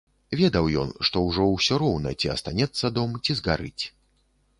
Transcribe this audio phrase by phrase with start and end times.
[0.37, 3.83] Ведаў ён, што ўжо ўсё роўна, ці астанецца дом, ці згарыць.